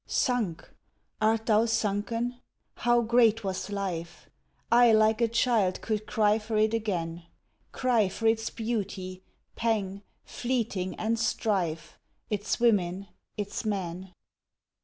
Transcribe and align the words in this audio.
Sunk? 0.07 0.67
art 1.21 1.45
thou 1.45 1.65
sunken? 1.67 2.41
how 2.73 3.03
great 3.03 3.43
was 3.43 3.69
life! 3.69 4.31
I 4.71 4.91
like 4.93 5.21
a 5.21 5.27
child 5.27 5.79
could 5.81 6.07
cry 6.07 6.39
for 6.39 6.57
it 6.57 6.73
again 6.73 7.27
Cry 7.71 8.09
for 8.09 8.25
its 8.25 8.49
beauty, 8.49 9.21
pang, 9.55 10.01
fleeting 10.23 10.95
and 10.95 11.19
strife, 11.19 11.99
Its 12.31 12.59
women, 12.59 13.09
its 13.37 13.63
men! 13.63 14.11